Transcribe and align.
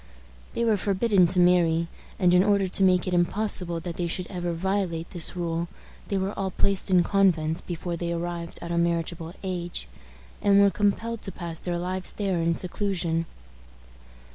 They 0.53 0.65
were 0.65 0.77
forbidden 0.77 1.27
to 1.27 1.39
marry, 1.39 1.87
and, 2.17 2.33
in 2.33 2.43
order 2.43 2.67
to 2.67 2.83
make 2.83 3.05
it 3.07 3.13
impossible 3.13 3.79
that 3.81 3.97
they 3.97 4.07
should 4.07 4.25
ever 4.31 4.51
violate 4.51 5.11
this 5.11 5.35
rule, 5.35 5.67
they 6.07 6.17
were 6.17 6.33
all 6.35 6.49
placed 6.49 6.89
in 6.89 7.03
convents 7.03 7.61
before 7.61 7.95
they 7.95 8.11
arrived 8.11 8.57
at 8.63 8.71
a 8.71 8.79
marriageable 8.79 9.35
age, 9.43 9.87
and 10.41 10.59
were 10.59 10.71
compelled 10.71 11.21
to 11.21 11.31
pass 11.31 11.59
their 11.59 11.77
lives 11.77 12.13
there 12.13 12.41
in 12.41 12.55
seclusion. 12.55 13.27